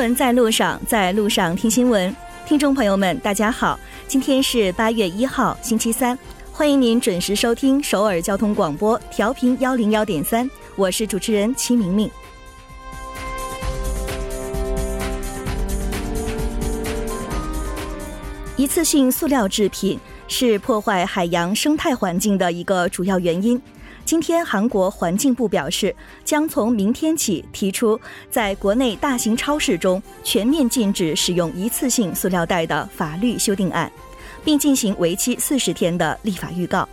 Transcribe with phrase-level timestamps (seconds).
[0.00, 2.16] 新闻在路上，在路上听新闻。
[2.46, 3.78] 听众朋友们，大家好，
[4.08, 6.18] 今天是八月一号，星期三，
[6.50, 12.10] 欢迎您准时收听首尔交通广播，调频幺零幺点三，我是主持人齐明明。
[18.56, 23.60] 一次性塑料制品是破坏海洋生态环境的一个主要原因。
[24.10, 27.96] 今天，韩国环境部表示，将从明天起提出
[28.28, 33.88] 在国内大型超市中全面禁止使用一次性塑料袋的法律修订案，
[34.44, 36.88] 并进行为期四十天的立法预告。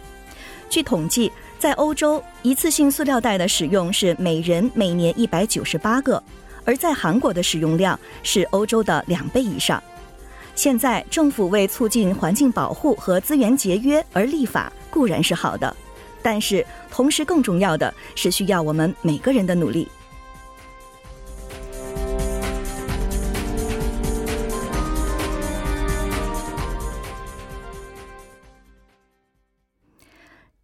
[0.70, 6.22] 据统计，在欧洲，一次性塑料袋的使用是每人每年一百九十八个，
[6.66, 9.82] 而在韩国的使用量是欧洲的两倍以上。
[10.54, 15.76] 现在，政府为促进环境保护和资源节约而立法固然是好的，
[16.30, 19.88] 但是同时更重要的是需要我们每个人的努力。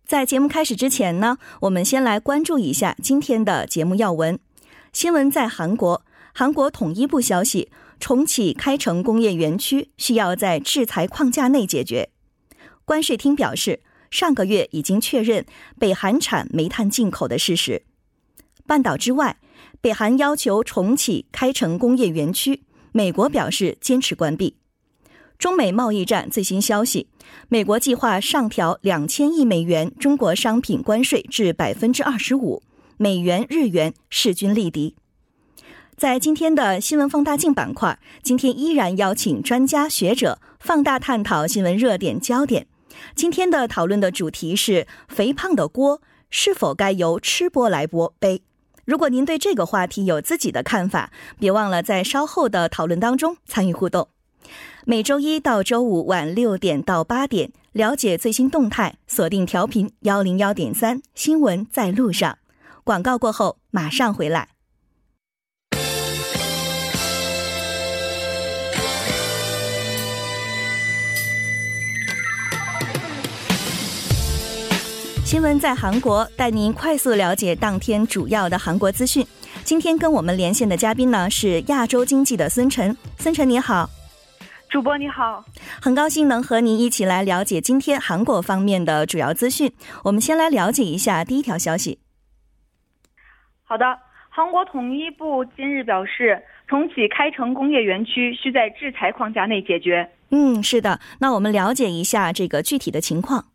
[0.05, 4.38] 在节目开始之前呢，我们先来关注一下今天的节目要闻。
[4.92, 7.72] 新闻在韩国，韩国统一部消息。
[8.02, 12.09] 重启开城工业园区需要在制裁框架内解决。
[12.83, 13.80] 关税厅表示，
[14.14, 15.44] 上个月已经确认
[15.80, 17.81] 北韩产煤炭进口的事实。
[18.67, 19.38] 半岛之外，
[19.81, 22.61] 北韩要求重启开城工业园区，
[22.92, 24.55] 美国表示坚持关闭。
[25.39, 27.08] 中美贸易战最新消息：
[27.50, 32.61] 美国计划上调两千亿美元中国商品关税至百分之二十五，
[32.98, 34.95] 美元、日元势均力敌。
[35.98, 42.67] 在今天的新闻放大镜板块，今天依然邀请专家学者放大探讨新闻热点焦点。
[43.16, 48.42] 今天的讨论的主题是：肥胖的锅是否该由吃播来播背？
[48.86, 54.09] 如果您对这个话题有自己的看法，别忘了在稍后的讨论当中参与互动。
[54.86, 62.37] 每周一到周五晚六点到八点，了解最新动态，锁定调频幺零幺点三，新闻在路上。
[62.83, 64.52] 广告过后马上回来。
[75.33, 79.26] 新闻在韩国，带您快速了解当天主要的韩国资讯。
[79.64, 83.89] 今天跟我们连线的嘉宾呢是亚洲经济的孙晨，孙晨你好，
[84.70, 85.44] 主播你好，
[85.82, 89.73] 很高兴能和您一起来了解今天韩国方面的主要资讯。
[90.04, 91.98] 我们先来了解一下第一条消息。
[93.64, 93.86] 好的，
[94.30, 100.08] 韩国统一部今日表示，重启开城工业园区需在制裁框架内解决。
[100.30, 103.45] 嗯，是的，那我们了解一下这个具体的情况。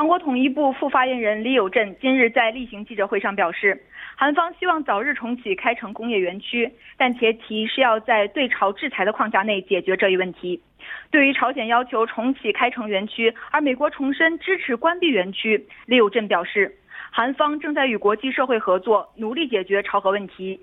[0.00, 3.78] 韩国统一部副发言人李友镇今日在例行记者会上表示，
[4.16, 10.62] 韩方希望早日重启开城工业园区，但前提是要在对朝制裁的框架内解决这一问题。
[11.10, 16.74] 对于朝鲜要求重启开城园区，而美国重申支持关闭园区，李友镇表示，
[17.10, 20.58] 韩方正在与国际社会合作，努力解决朝核问题。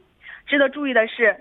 [0.47, 1.36] 值得注意的是，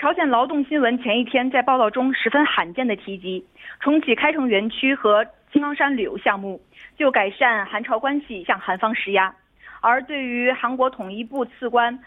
[0.00, 3.44] 朝鲜劳动新闻前一天在报道中十分罕见地提及
[3.80, 6.58] 重启开城园区和金刚山旅游项目。
[6.96, 9.34] 就改善韩朝关系向韩方施压，
[9.82, 11.98] 而对于韩国统一部次官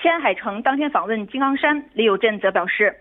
[0.00, 2.94] 千海成当天访问金刚山，李友镇则表示，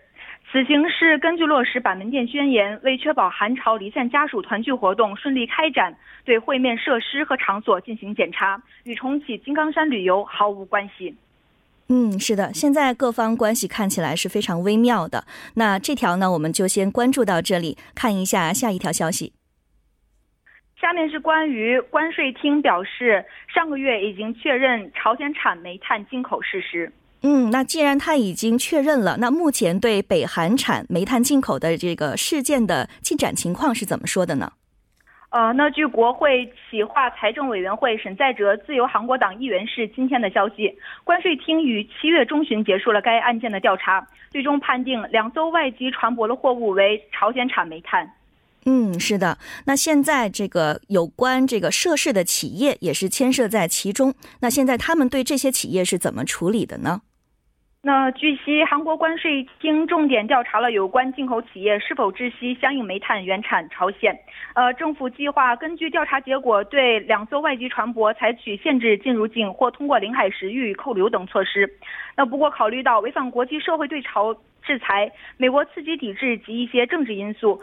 [0.52, 5.96] 此行是根据落实板门店宣言，为确保韩朝离散家属团聚活动顺利开展，
[6.26, 11.16] 对会面设施和场所进行检查，与重启金刚山旅游毫无关系。
[11.94, 15.26] 嗯，是的，现在各方关系看起来是非常微妙的。
[15.56, 19.34] 那这条呢，我们就先关注到这里，看一下下一条消息。
[20.80, 26.90] 下面是关于关税厅表示，上个月已经确认朝鲜产煤炭进口事实。
[27.24, 34.54] 嗯，那既然他已经确认了，那目前对北韩产煤炭进口的这个事件的进展情况是怎么说的呢？
[35.32, 48.12] 呃，那据国会企划财政委员会沈在哲自由韩国党议员室今天的消息，关税厅于七月中旬结束了该案件的调查，最终判定两艘外籍船舶的货物为朝鲜产煤炭。
[48.66, 49.38] 嗯，是的。
[49.66, 54.14] 那现在这个有关这个涉事的企业也是牵涉在其中。
[54.42, 57.02] 那现在他们对这些企业是怎么处理的呢？
[57.84, 64.16] 那据悉，韩国关税厅重点调查了有关进口企业是否知悉相应煤炭原产朝鲜。
[64.54, 71.68] 呃，政府计划根据调查结果，对两艘外籍船舶采取限制进入境或通过领海时予以扣留等措施。
[72.16, 74.32] 那不过，考虑到违反国际社会对朝
[74.62, 77.60] 制裁、美国刺激抵制及一些政治因素。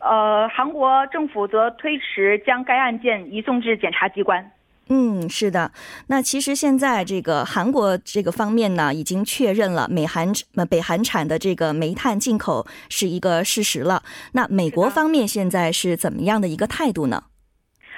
[0.00, 4.50] 呃，韩国政府则推迟将该案件移送至检察机关。
[4.88, 5.72] 嗯，是的。
[6.08, 14.02] 那其实现在这个韩国这个方面呢，已经确认了美韩呃北韩产的这个煤炭进口是一个事实了。
[14.32, 17.24] 那美国方面现在是怎么样的一个态度呢？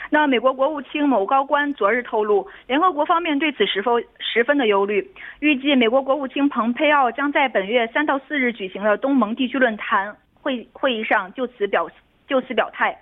[0.09, 5.11] 那美国国务卿某高官昨日透露，联合国方面对此十分十分的忧虑。
[5.41, 11.91] 预计美国国务卿蓬佩奥将在本月三到四日举行的东盟地区论坛会会议上就此表
[12.29, 12.97] 就此表态。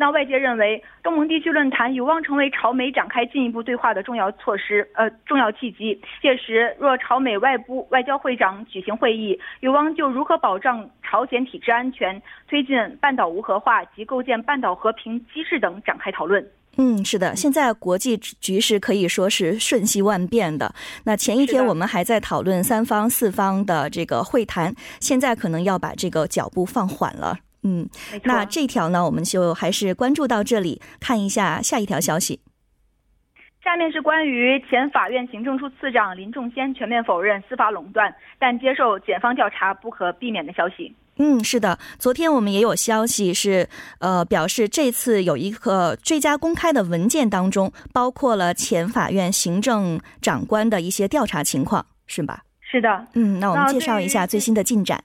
[0.00, 6.00] 那外界认为，东盟地区论坛有望成为朝美展开进一步对话的重要措施，呃，重要契机。
[6.22, 16.48] 届时，若朝美外部外交会长举行会议，有望就如何保障朝鲜体制安全、推进半岛无核化及构建半岛和平机制等展开讨论。
[16.76, 20.72] 嗯，是的，现在国际局势可以说是瞬息万变的。
[21.02, 27.36] 那前一天我们还在讨论三方、四方的这个会谈，现在可能要把这个脚步放缓了。
[27.62, 27.88] 嗯，
[28.24, 32.40] 那这条呢，我们就还是关注到这里，看一下下一条消息。
[33.62, 40.94] 下面是关于前法院行政处次长林仲先全面否认司法垄断，但接受检方调查不可避免的消息。
[41.16, 43.68] 嗯，是的，昨天我们也有消息是，
[43.98, 52.44] 呃，表示这次有一个追加公开的文件当中，包括了前法院行政长官的一些调查情况，是吧？
[52.60, 53.04] 是的。
[53.14, 55.02] 嗯，那我们介绍一下最新的进展。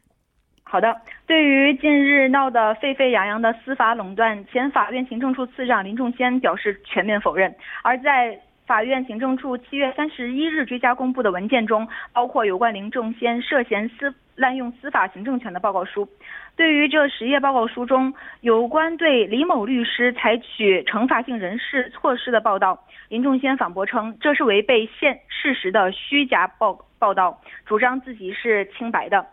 [0.73, 7.53] 好的，对于近日闹得沸沸扬扬的司法垄断，前法院行政处次长林仲先表示全面否认。
[7.83, 8.35] 而在
[8.65, 16.09] 法院行政处七月三十一日追加公布的文件中，包括有关林仲先涉嫌司滥用司法行政权的报告书。
[16.55, 18.11] 对于这十页报告书中
[18.41, 29.23] 有关对李某律师采取惩罚性人事措施的报道，林仲先反驳称这是违背现事实的虚假报报道，主张自己是清白的。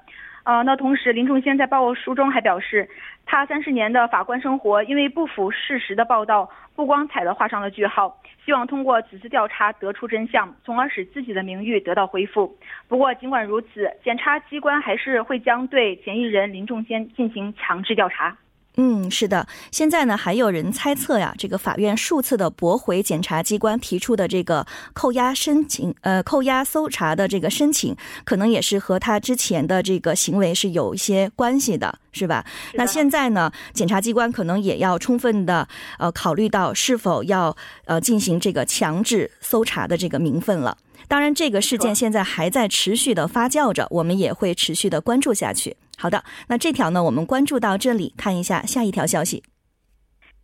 [0.50, 2.88] 呃，那同时，林仲先在报告书中还表示，
[3.24, 12.52] 他三十年的法官生活因为不符事实的报道，不光彩的画上了句号，希望通过此次调查得出真相，从而使自己的名誉得到恢复。
[12.88, 18.36] 不过，尽管如此，检察机关还是会将对嫌疑人林仲先进行强制调查。
[18.82, 27.94] 嗯，是的，现在呢还有人猜测呀，这个法院数次的驳回检察机关提出的这个扣押申请，呃，扣押搜查的这个申请，
[28.24, 32.42] 可能也是和他之前的这个行为是有一些关系的，是吧？
[32.72, 35.68] 那现在呢，检察机关可能也要充分的
[35.98, 37.54] 呃考虑到是否要
[37.84, 40.78] 呃进行这个强制搜查的这个名分了。
[41.06, 45.76] 当然，这个事件现在还在持续的发酵着，我们也会持续的关注下去。
[46.00, 49.42] 好的，那这条呢，我们关注到这里，看一下下一条消息。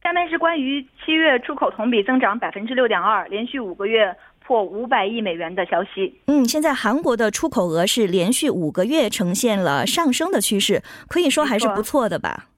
[0.02, 6.20] 下面是关于七月出口同比增长百分之六点二，连续五个月破五百亿美元的消息。
[6.26, 12.48] 嗯，现在韩国的出口额是连续五个月呈现了上升的趋势，可以说还是不错的吧？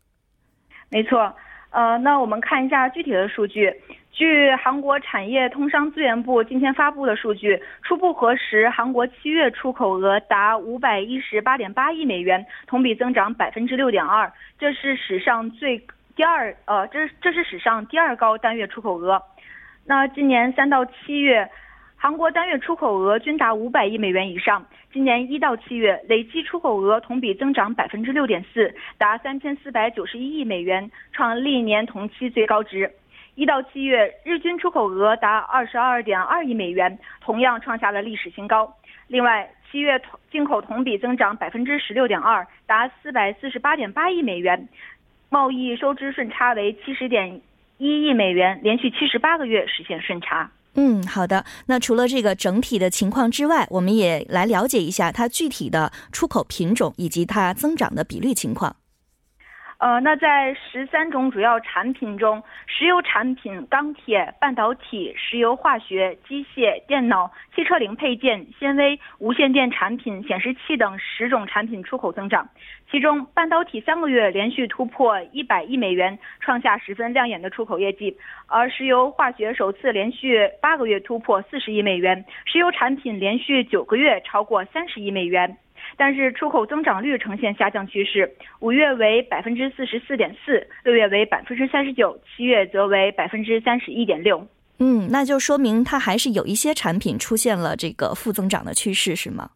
[0.91, 1.33] 没错，
[1.71, 3.73] 呃，那我们看一下具体的数据。
[4.19, 15.81] 据韩国产业通商资源部今天发布的数据，初步核实，韩国七月出口额达五百一十八点八亿美元，同比增长百分之六点二，这是史上最
[16.17, 19.23] 第二呃，这这是史上第二高单月出口额。
[19.87, 21.49] 那今年三到七月，
[21.95, 24.67] 韩国单月出口额均达五百亿美元以上。
[24.93, 32.91] 今年一到七月，累计出口额同比增长百分之六点四，达三千四百九十一亿美元，创历年同期最高值。
[33.39, 38.69] 一到七月，日均出口额达二十二点二亿美元，同样创下了历史新高。
[39.07, 44.69] 另外，七月进口同比增长百分之十六点二，达四百四十八点八亿美元，
[45.29, 47.41] 贸易收支顺差为七十点
[47.77, 50.51] 一亿美元，连续七十八个月实现顺差。
[50.75, 51.45] 嗯，好的。
[51.69, 58.75] 那除了这个整体的情况之外，我们也来了解一下它具体的出口品种以及它增长的比率情况。
[59.79, 72.49] 呃，那在十三种主要产品中，石油产品、钢铁、半导体、石油化学、机械、电脑、汽车零配件、纤维、无线电产品、显示器等十种产品出口增长。
[72.91, 78.13] 其中，半导体三个月连续突破一百亿美元，创下十分亮眼的出口业绩；
[78.49, 85.57] 而石油化学首次连续八个月突破四十亿美元，石油产品连续九个月超过三十亿美元。
[85.99, 94.47] 但是出口增长率呈现下降趋势，五月为百分之四十四点四，六月为百分之三十九，七月则为百分之三十一点六。
[94.79, 99.51] 嗯，那就说明它还是有一些产品出现了这个负增长的趋势，是吗？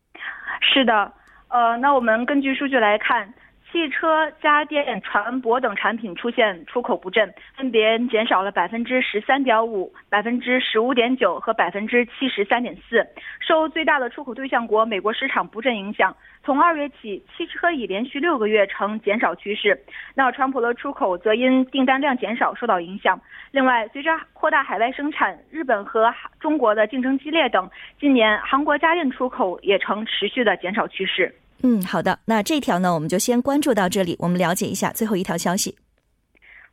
[0.61, 1.13] 是的，
[1.49, 3.33] 呃，那我们根据数据来看，
[3.73, 13.03] 汽车、家电、船舶等产品出现出口不振，分别减少了百分之十三点五、百分之十五点九和百分之七十三点四。
[13.41, 16.15] 受最大的出口对象国美国市场不振影响，
[16.45, 19.81] 从二月起，汽车已连续六个月呈减少趋势。
[20.15, 23.19] 那川普的出口则因订单量减少受到影响。
[23.53, 31.35] 另外，随着扩大海外生产，日本和中国的竞争激烈等，今年韩国家电出口也呈持续的减少趋势。
[31.63, 32.19] 嗯，好的。
[32.27, 34.17] 那这条呢，我们就先关注到这里。
[34.19, 35.77] 我们了解一下最后一条消息。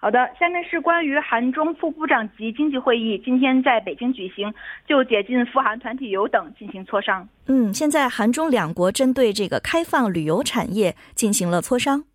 [0.02, 4.54] 好的，下面是关于韩中副部长级经济会议今天在北京举行，
[4.88, 7.28] 就解禁赴韩团体游等进行磋商。
[7.48, 12.06] 嗯，现在韩中两国针对这个开放旅游产业进行了磋商。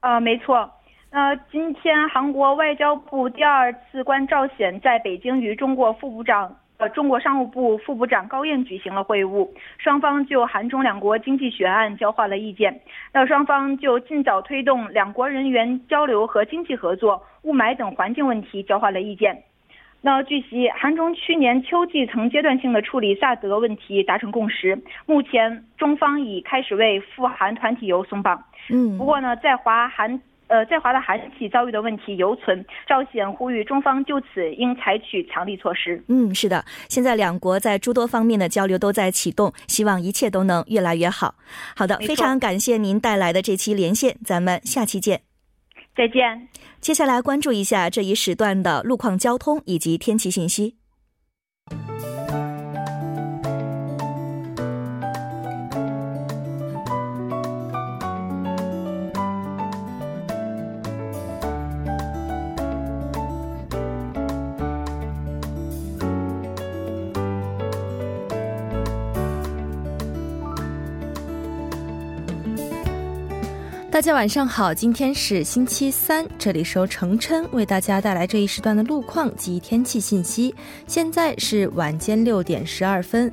[0.00, 0.70] 呃，没错。
[1.10, 6.54] 那今天韩国外交部第二次官赵显在北京与中国副部长。
[6.84, 9.48] 呃，中国商务部副部长高燕举行了会晤，
[9.78, 12.78] 双方就韩中两国经济学案交换了意见。
[13.10, 19.44] 那双方就尽早推动两国人员交流和经济合作、雾霾等环境问题交换了意见。
[20.02, 28.44] 那据悉，韩中去年秋季曾阶段性的处理萨德问题达成共识，目前中方已开始为赴韩团体游松绑。
[28.68, 30.20] 嗯，不过呢，在华韩。
[30.54, 36.00] 呃，在华的韩企遭遇的问题犹存，赵显呼吁中方就此应采取强力措施。
[36.06, 41.34] 嗯，是的，现在两国在诸多方面的交流都在启动，希望一切都能越来越好。
[41.74, 45.22] 好的，非常感谢您带来的这期连线，咱们下期见。
[45.96, 46.48] 再见。
[46.80, 50.76] 接下来关注一下这一时段的路况、交通以及天气信息。
[73.94, 80.52] 大家晚上好，今天是星期三，这里是由程琛为大家带来这一时段的路况及天气信息。
[80.88, 83.32] 现在是晚间六点十二分。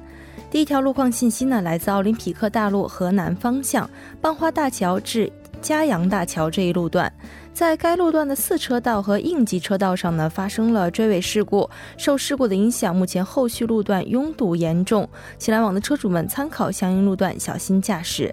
[0.51, 3.89] 第一条路况信息呢，来自奥林匹克大路河南方向
[4.22, 7.12] 棒花大桥至嘉阳大桥这一路段，
[7.56, 11.68] 在该路段的四车道和应急车道上呢，发生了追尾事故。
[11.98, 18.32] 受事故的影响，目前后续路段拥堵严重，请来往的车主们参考相应路段，小心驾驶。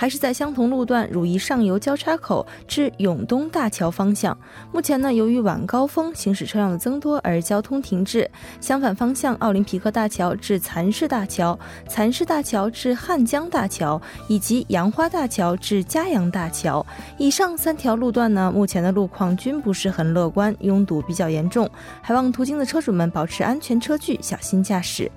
[0.00, 4.34] 还是在相同路段汝矣上游交叉口至永东大桥方向，
[4.72, 8.26] 目前呢，由于晚高峰行驶车辆的增多而交通停滞。
[8.62, 16.86] 相反方向，奥林匹克大桥至蚕市大桥、蚕市大桥至汉江大桥以及杨花大桥至嘉阳大桥，
[17.18, 25.12] 以上三条路段呢，目前的路况均不是很乐观，拥堵比较严重，还望途经的车主们保持安全车距，小心驾驶。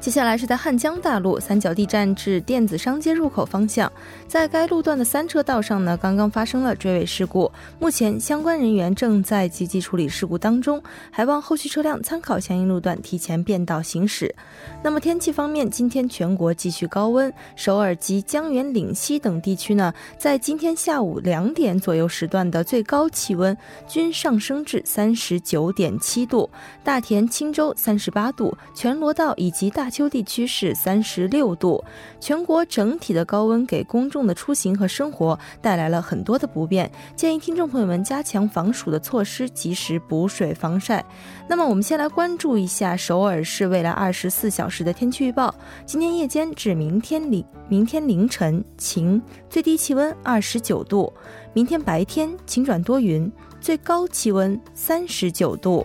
[0.00, 3.92] 接下来是在汉江大路三角地站至电子商街入口方向，
[4.26, 14.34] 在该路段的三车道上呢，刚刚发生了追尾事故，目前相关人员正在积极处理事故当中，还望后续车辆参考相应路段提前变道行驶。
[14.82, 23.54] 那么天气方面，今天全国继续高温，首尔及江原岭西等地区呢，在今天下午两点左右时段的最高气温
[23.86, 26.48] 均上升至三十九点七度，
[26.82, 29.89] 大田、青州三十八度，全罗道以及大。
[29.90, 31.84] 秋地区是三十六度，
[32.20, 41.04] 全国整体的高温给公众的出行和生活带来了很多的不便，建议听众朋友们加强防暑的措施，及时补水防晒。
[41.48, 45.54] 那么我们先来关注一下首尔市未来二十四小时的天气预报：
[45.84, 51.12] 今天夜间至明天里明天凌晨晴，最低气温二十九度；
[51.52, 53.30] 明天白天晴转多云，
[53.60, 55.84] 最高气温三十九度。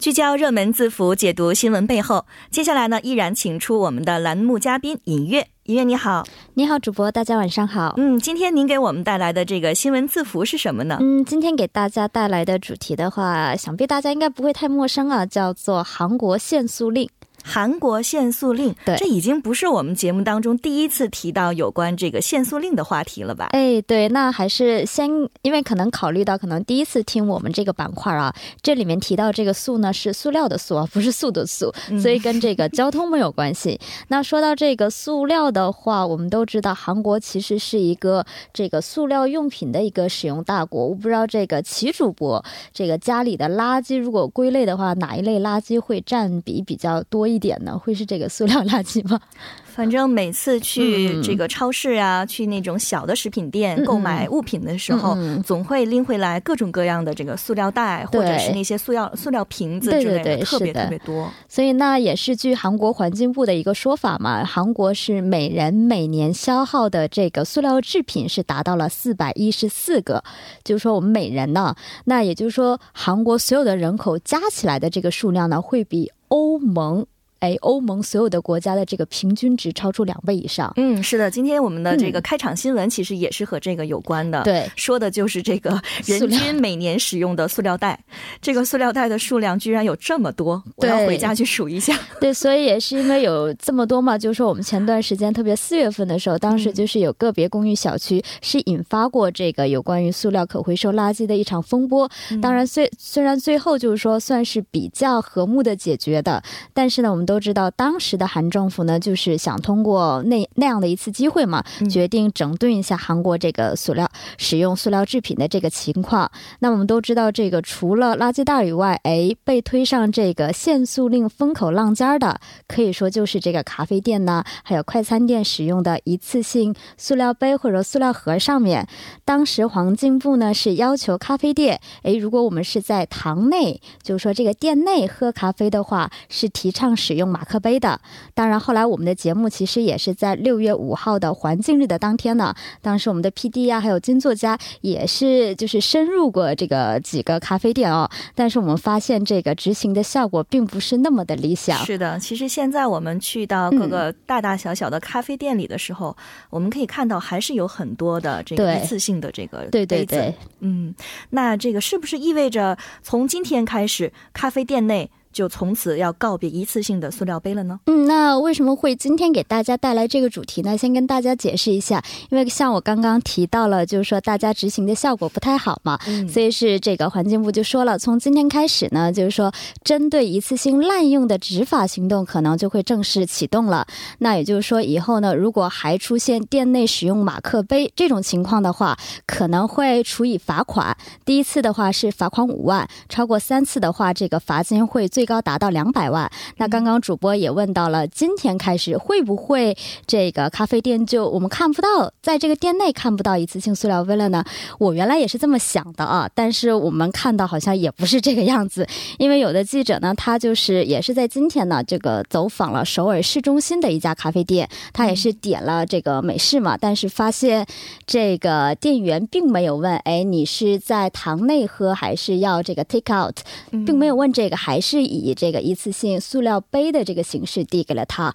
[0.00, 2.24] 聚焦热门字符，解读新闻背后。
[2.50, 5.46] 接下来呢，依然请出我们的栏目嘉宾尹月。
[5.64, 7.92] 尹月你好，你好，主播，大家晚上好。
[7.98, 10.96] 嗯，今天您给我们带来的这个新闻字符是什么呢？
[11.02, 17.06] 嗯，今天给大家带来的主题的话，想必大家应该不会太陌生啊，叫做韩国限速令。
[17.42, 23.48] 韩国限塑令，对这已经不是我们节目当中第一次提到有关这个限塑令的话题了吧？
[23.52, 25.08] 哎，对，那还是先，
[25.42, 33.80] 因为可能考虑到可能第一次听我们这个板块啊，这里面提到这个塑呢是塑料的塑啊，不是素的素，所以跟这个交通没有关系。
[34.08, 40.86] 那说到这个塑料的话，我们都知道韩国其实是一个这个塑料用品的一个使用大国。
[40.86, 47.78] 我不知道这个齐主播，这个家里的垃圾如果归类的话，哪一类垃圾会占比比较多一点呢？
[47.78, 49.20] 会是这个塑料垃圾吗？
[49.70, 61.30] 反正每次去嗯这个超市啊，去那种小的食品店购买物品的时候，总会拎回来各种各样的这个塑料袋，或者是那些塑料塑料瓶子之类的，对对对特别特别多。
[61.48, 70.22] 所以那也是据韩国环境部的一个说法嘛，韩国是每人每年消耗的这个塑料制品是达到了四百一十四个，
[70.64, 77.06] 就是说我们每人呢，那也就是说韩国所有的人口加起来的这个数量呢，会比欧盟。
[77.40, 80.72] 哎，欧盟所有的国家的这个平均值超出两倍以上。
[80.76, 84.42] 嗯，是的，今天我们的这个嗯开场新闻其实也是和这个有关的。。
[84.44, 85.70] 对，说的就是这个
[86.06, 87.98] 人均每年使用的塑料袋，
[88.40, 91.98] 这个塑料袋的数量居然有这么多，我要回家去数一下。
[92.20, 102.10] 对，所以也是因为有这么多嘛，就是说我们前段时间，特别四月份的时候，当时就是有个别公寓小区是引发过这个有关于塑料可回收垃圾的一场风波。
[102.42, 106.42] 当然虽虽然最后就是说算是比较和睦的解决的，
[106.74, 116.28] 但是呢，我们都知道当时的韩政府呢，就是想通过那那样的一次机会嘛，决定整顿一下韩国这个塑料使用塑料制品的这个情况。
[116.58, 128.88] 那我们都知道，这个除了垃圾袋以外，哎，被推上这个限塑令风口浪尖的，可以说就是这个咖啡店呢，还有快餐店使用的一次性塑料杯或者塑料盒上面。
[129.24, 138.00] 当时环境部呢是要求咖啡店，哎，如果我们是在堂内，就是说这个店内喝咖啡的话，是提倡使用马克杯的。
[138.34, 151.78] 当然，后来我们的节目其实也是在六月五号的环境日的当天呢，当时我们的 P D 啊、还有金作家也是就是深入过这个几个咖啡店哦，但是我们发现这个执行的效果并不是那么的理想。
[151.84, 156.16] 是的，其实现在我们去到各个大大小小的咖啡店里的时候，
[156.50, 160.94] 我们可以看到还是有很多的这个一次性的这个对对对，嗯，
[161.30, 167.80] 那这个是不是意味着从今天开始，咖啡店内就从此要告别一次性的塑料杯了呢？
[167.86, 170.76] 嗯，那为什么会今天给大家带来这个主题呢？
[170.76, 179.52] 先跟大家解释一下，因为像我刚刚提到了，就是说大家执行的效果不太好嘛，嗯所以是这个环境部就说了，从今天开始呢，就是说
[179.84, 183.86] 针对一次性滥用的执法行动可能就会正式启动了。
[184.18, 190.96] 那也就是说，以后呢，如果还出现店内使用马克杯这种情况的话，可能会处以罚款。
[191.24, 196.30] 第一次的话是罚款五万，超过三次的话，这个罚金会最高达到两百万。
[196.56, 204.44] 那刚刚主播也问到了，今天开始会不会这个咖啡店就我们看不到，在这个店内看不到一次性塑料杯了呢？
[204.78, 208.86] 我原来也是这么想的啊，但是我们看到好像也不是这个样子，
[209.18, 217.66] 因为有的记者呢，他就是也是在今天呢，这个走访了首尔市中心的一家咖啡店，他也是点了这个美式嘛，但是发现
[218.06, 223.36] 这个店员并没有问，哎，你是在堂内喝还是要这个 take out，
[223.70, 228.32] 并没有问这个，还是以这个一次性塑料杯的这个形式递给了他。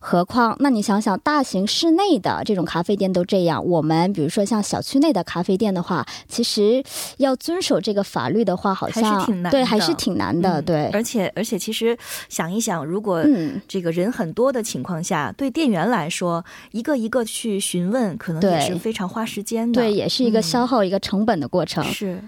[0.00, 6.82] 何况，那你想想，大型室内的这种咖啡店都这样，我们比如说像小区内的咖啡店的话，其实
[7.16, 19.82] 要遵守这个法律的话，好像还是挺难的对，还是挺难的，嗯对，而且而且，其实想一想，如果嗯，这个人很多的情况下，对店员来说，一个一个去询问，可能也是非常花时间的。
[19.82, 21.82] 对，也是一个嗯消耗一个成本的过程。
[21.84, 22.22] 是。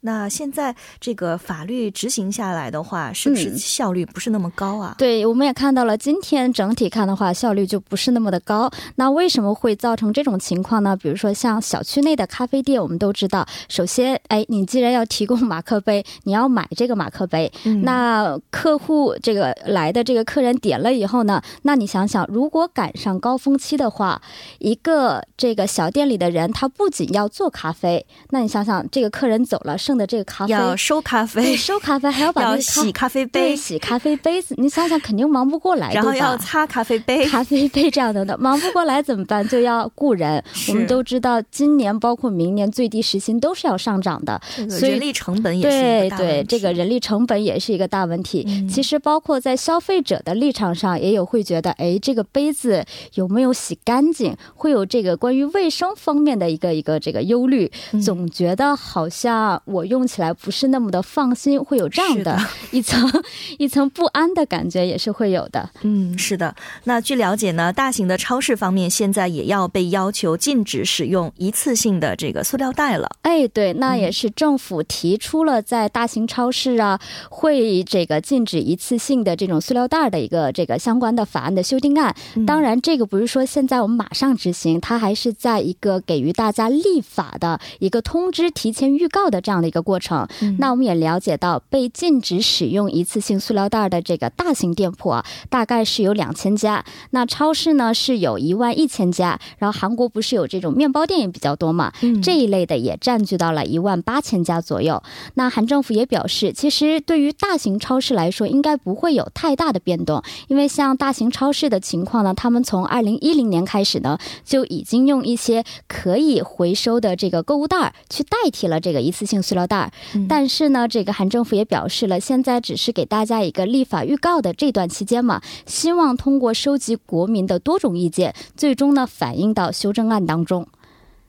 [0.00, 4.94] 那现在这个法律执行下来的话，是不是嗯效率不是那么高啊？
[4.96, 8.70] 对，我们也看到了，今天整体看的话，效率就不是那么的高。
[8.94, 10.96] 那为什么会造成这种情况呢？
[10.96, 24.22] 比如说像小区内的咖啡店，我们都知道，首先，哎，你既然要提供马克杯，你要买这个马克杯，嗯那客户这个来的这个客人点了以后呢，那你想想，如果赶上高峰期的话，
[24.60, 37.24] 一个这个小店里的人，他不仅要做咖啡，那你想想，这个客人走了，剩的这个咖啡要收咖对啡，收咖啡，还要把那要洗咖啡杯，对洗咖啡杯子，你想想肯定忙不过来，然后对要擦咖啡杯。
[37.26, 39.46] 咖啡杯这样的的，忙不过来怎么办？
[39.48, 40.44] 就要雇人。
[40.68, 44.38] 我们都知道，今年包括明年最低时薪都是要上涨的。
[44.68, 48.44] 所以人力成本也是一对对，个大问题这个人力成本也是一个大问题。
[48.46, 57.72] 嗯其实包括在消费者的立场上，也有会觉得，哎，这个杯子有没有洗干净，会有这个关于卫生方面的一个一个这个忧虑。
[57.92, 62.36] 嗯总觉得好像我我用起来不是那么的放心，会有这样的
[62.72, 63.08] 一层
[63.58, 65.70] 一层不安的感觉，也是会有的。
[65.82, 66.54] 嗯，是的。
[66.84, 73.08] 那据了解呢，大型的超市方面现在也要被要求禁止使用一次性的这个塑料袋了。
[73.22, 76.98] 哎，对，那也是政府提出了在大型超市啊，
[77.30, 82.14] 会这个禁止一次性的这种塑料袋的一个这个相关的法案的修订案。
[82.46, 90.26] 当然，这个不是说现在我们马上执行，它还是在一个给予大家立法的一个通知、提前预告的这样的一个过程。
[90.58, 96.84] 那我们也了解到，被禁止使用一次性塑料袋的这个大型店铺啊，大概是有两千家。
[97.10, 99.38] 那超市呢是有一万一千家。
[99.58, 101.92] 然后韩国不是有这种面包店也比较多嘛？
[102.22, 105.02] 这一类的也占据到了一万八千家左右。
[105.34, 119.92] 那韩政府也表示，其实对于大型超市来说，应该不会有太大的变动，因为像大型超市的情况呢，他们从二零一零年开始呢，就已经用一些可以回收的这个购物袋去代替了这个一次性塑料袋。
[120.28, 130.66] 但是呢，这个韩政府也表示了，现在只是给大家一个立法预告的这段期间嘛，希望通过收集国民的多种意见，最终呢反映到修正案当中。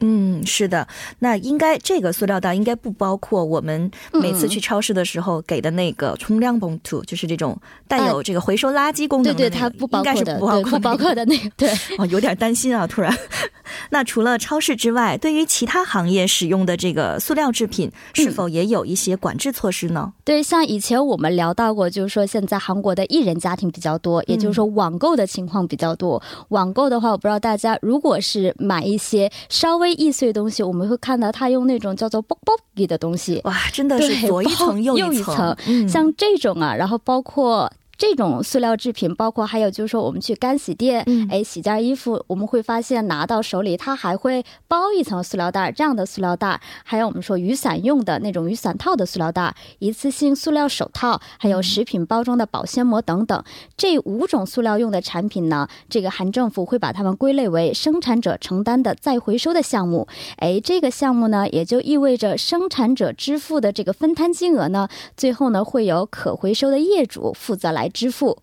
[0.01, 0.87] 嗯，是的，
[1.19, 7.57] 那应该这个塑料袋应该不包括我们每次去超市的时候给的那个冲量봉 투， 就是这种
[7.87, 13.15] 带有这个回收垃圾功能的，对对，它不包括的，不包括的那个，对， 哦，有点担心啊，突然。
[13.91, 20.11] 那除了超市之外，对于其他行业使用的这个塑料制品，是否也有一些管制措施呢？
[20.23, 26.21] 对，像以前我们聊到过，就是说现在韩国的艺人家庭比较多，也就是说网购的情况比较多。
[26.49, 35.55] 网购的话，我不知道大家如果是买一些稍微易碎的东西，我们会看到他用那种叫做 b o b o g 的东西，哇，真的是左一层右一层，
[35.87, 37.71] 像这种啊，然后包括。
[37.99, 53.43] 这种塑料制品，包括还有就是说，我们去干洗店，哎，洗件衣服，我们会发现拿到手里，它还会包一层塑料袋，这样的塑料袋，还有我们说雨伞用的那种雨伞套的塑料袋，一次性塑料手套，还有食品包装的保鲜膜等等，
[53.75, 60.07] 这五种塑料用的产品呢，这个韩政府会把它们归类为生产者承担的再回收的项目，
[60.37, 67.88] 哎，这个项目呢，也就意味着生产者支付的这个分摊金额呢，最后呢，会由可回收的业主负责来。
[67.89, 68.41] 支付，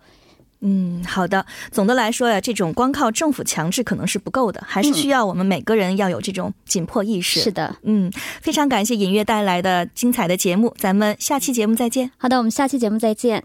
[0.60, 1.44] 嗯，好的。
[1.70, 7.40] 总的来说呀，这种光靠政府强制可能是不够的，还是需要我们每个人要有这种紧迫意识。
[7.40, 12.10] 是的，嗯，非常感谢尹月带来的精彩的节目，咱们下期节目再见。
[12.16, 13.44] 好的，我们下期节目再见。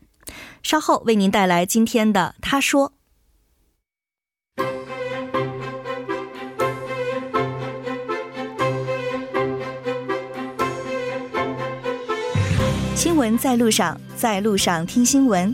[0.64, 2.94] 稍后为您带来今天的他说。
[12.96, 15.54] 新闻在路上，在路上听新闻。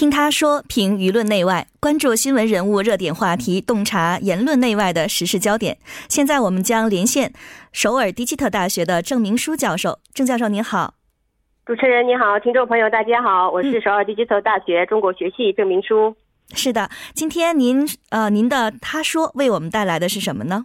[0.00, 5.76] 听他说，评舆论内外，关注新闻人物热点话题，洞察言论内外的时事焦点。
[6.08, 7.34] 现在我们将连线
[7.70, 9.98] 首尔迪基特大学的郑明书教授。
[10.14, 10.94] 郑教授您好，
[11.66, 16.16] 主持人你好，听众朋友大家好，我是首尔迪基特大学中国学系郑明书。
[16.54, 20.64] 是的，今天您呃您的他说为我们带来的是什么呢？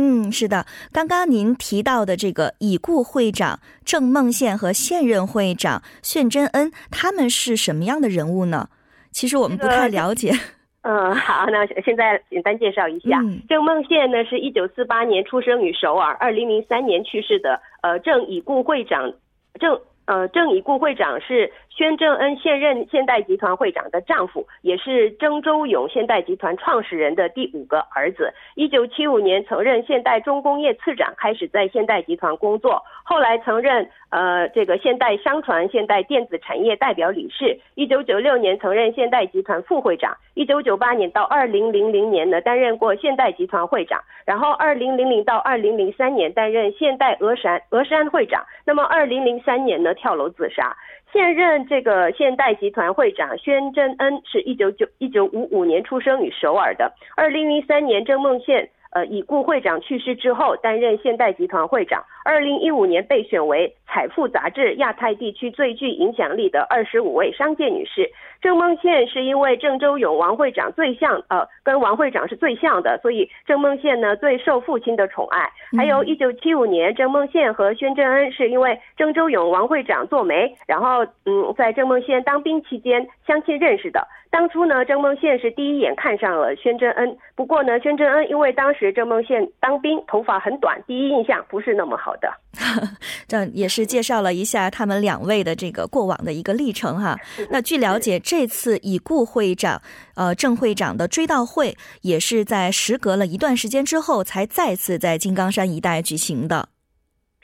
[0.00, 8.68] 嗯，是的，刚刚您提到的这个已故会长郑梦宪和现任会长炫真恩，他们是什么样的人物呢？
[9.10, 10.30] 其实我们不太了解。
[10.82, 17.60] 嗯，好，那现在简单介绍一下，郑梦宪呢是一九四八年出生于首尔，二零零三年去世的。
[17.82, 19.12] 呃，郑已故会长
[19.58, 28.34] 郑呃郑已故会长是宣正恩现任现代集团会长的丈夫，也是郑周永现代集团创始人的第五个儿子。
[28.56, 37.56] 一九七五年曾任现代重工业次长，开始在现代集团工作，后来曾任呃这个现代商船、现代电子产业代表理事。
[37.76, 40.16] 一九九六年曾任现代集团副会长。
[40.34, 44.02] 一九九八年到二零零零年呢，担任过现代集团会长。
[44.26, 48.44] 然后二零零零到二零零三年担任现代峨山峨山会长。
[48.66, 50.76] 那么二零零三年呢，跳楼自杀。
[51.12, 56.92] 现任这个现代集团会长宣真恩是一九九一九五五年出生于首尔的。
[57.16, 62.04] 二零零三年，郑梦宪呃已故会长去世之后，担任现代集团会长。
[62.28, 68.10] 二零一五年被选为《财富》杂志亚太地区最具影响力的二十五位商界女士。
[68.42, 75.50] 郑梦宪是因为郑周永王会长最像，呃，跟王会长是最像的，所以郑梦宪呢最受父亲的宠爱。
[75.74, 84.06] 还有一九七五年，郑梦宪和宣正恩是因为郑周永王会长做媒，然后嗯，在郑梦宪当兵期间相亲认识的。
[84.30, 92.28] 当初呢，郑梦宪是第一眼看上了宣正恩，不过呢，宣正恩因为当时郑梦宪当兵，头发很短，第一印象不是那么好的。
[93.28, 97.16] 这也是介绍了一下他们两位的这个过往的一个历程哈。
[97.50, 99.80] 那据了解，这次已故会长
[100.14, 106.68] 呃郑会长的追悼会，也是在时隔了一段时间之后，才再次在金刚山一带举行的。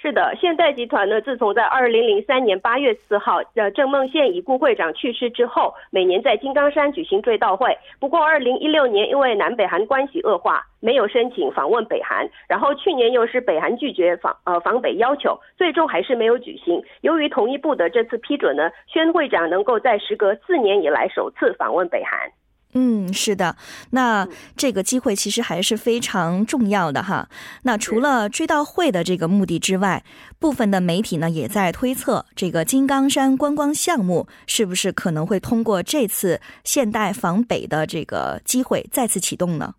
[0.05, 7.75] 是的，现代集团呢，自从在二零零三年八月四号，呃，郑梦宪已故会长去世之后，每年在金刚山举行追悼会。
[7.99, 12.29] 不过，二零一六年因为南北韩关系恶化，没有申请访问北韩。
[12.47, 16.83] 然后去年又是北韩拒绝访呃访北要求，最终还是没有举行。
[17.01, 22.31] 由于同一部的这次批准呢，宣会长能够在时隔四年以来首次访问北韩。
[22.77, 23.57] 嗯，是的，
[23.91, 27.29] 那这个机会其实还是非常重要的哈。
[27.63, 30.05] 那除了追悼会的这个目的之外，
[30.41, 39.75] 部分的媒体呢也在推测，这个金刚山观光项目是不是可能会通过这次现代访北的这个机会再次启动呢？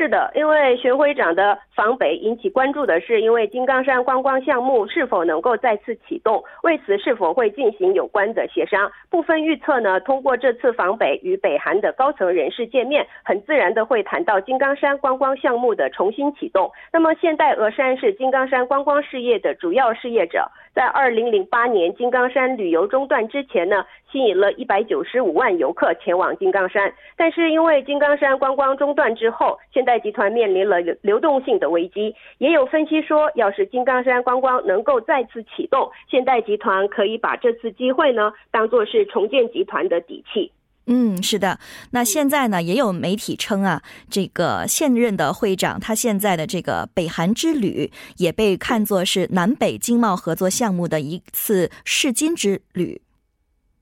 [0.00, 8.90] 是的，因为玄会长的访北引起关注的是，因为金刚山观光项目是否能够再次启动，为此是否会进行有关的协商。
[9.10, 16.72] 部分预测呢，通过这次访北与北韩的高层人士见面，很自然的会谈到金刚山观光项目的重新启动。
[16.90, 20.50] 那么，现代峨山是金刚山观光事业的主要事业者。
[20.72, 26.90] 在二零零八年金刚山旅游中断之前呢，吸引了一百九十五万游客前往金刚山。
[27.16, 32.14] 但是因为金刚山观光中断之后，现代代集团面临了流动性的危机。
[32.38, 40.52] 也有分析说，要是金刚山观光能够再次启动，现代集团可以把这次机会呢，当做是重建集团的底气。
[40.86, 41.58] 嗯，是的。
[41.90, 53.02] 那现在呢，也有媒体称啊，这个现任的会长他现在的这个北韩之旅，也被看作是南北经贸合作项目的一次试金之旅。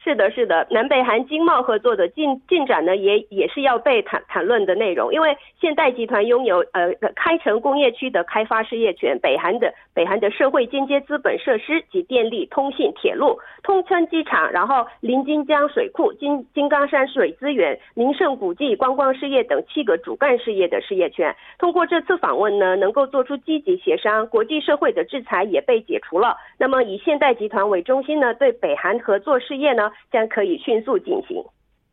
[0.09, 5.13] 是的，是的，南北韩经贸合作的进进展呢，也也是要被谈谈论的内容。
[5.13, 21.35] 因为现代集团拥有呃开城工业区的开发事业权，北韩的北韩的社会间接资本设施及电力、通信、铁路、通村机场，然后临津江水库、金金刚山水资源、名胜古迹、观光事业等七个主干事业的事业圈。
[21.59, 26.37] 通过这次访问呢，能够做出积极协商，国际社会的制裁也被解除了。
[26.59, 29.91] 那么以现代集团为中心呢，对北韩合作事业呢？
[30.13, 31.43] 将可以迅速进行。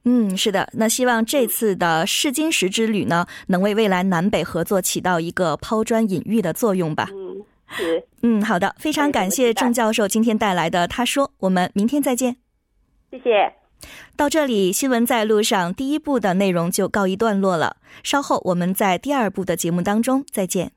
[0.08, 7.10] 嗯，是的，那希望这次的试金石之旅呢，能为未来南北合作起到一个抛砖引玉的作用吧。
[7.12, 7.25] 嗯，
[7.76, 8.04] 是。
[8.22, 12.38] 嗯，好的，非常感谢郑教授今天带来的他说，我们明天再见。
[13.12, 13.54] 谢谢。
[14.16, 17.78] 到这里，新闻在路上第一部的内容就告一段落了。
[18.04, 20.72] 稍后我们在第二部的节目当中再见。